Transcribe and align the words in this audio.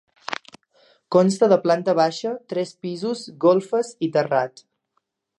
Consta 1.15 1.49
de 1.51 1.59
planta 1.65 1.93
baixa, 1.99 2.31
tres 2.53 2.71
pisos, 2.85 3.21
golfes 3.45 3.91
i 4.07 4.09
terrat. 4.17 4.65